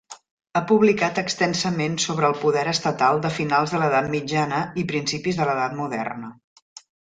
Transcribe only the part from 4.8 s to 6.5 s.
i principis de l'edat moderna.